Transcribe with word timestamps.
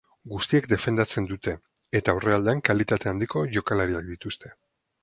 Guztiek 0.29 0.67
defendatzen 0.71 1.27
dute, 1.33 1.53
eta 2.01 2.17
aurrealdean 2.17 2.65
kalitate 2.71 3.13
handiko 3.13 3.47
jokalariak 3.59 4.13
dituzte. 4.15 4.57